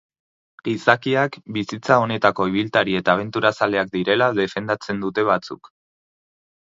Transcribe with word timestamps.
Gizakiak 0.67 1.35
bizitza 1.57 1.97
honetako 2.05 2.47
ibiltari 2.53 2.97
eta 3.01 3.15
abenturazaleak 3.17 3.95
direla 3.99 4.31
defendatzen 4.41 5.05
dute 5.05 5.27
batzuk. 5.33 5.71